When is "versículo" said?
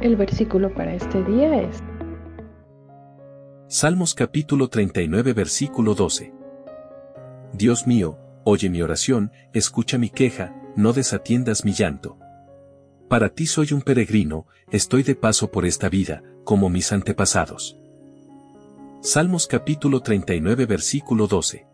0.14-0.72, 5.32-5.96, 20.66-21.26